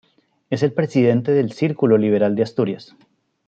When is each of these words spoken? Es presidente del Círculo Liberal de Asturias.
Es 0.49 0.63
presidente 0.71 1.31
del 1.31 1.51
Círculo 1.51 1.95
Liberal 1.99 2.35
de 2.35 2.41
Asturias. 2.41 2.95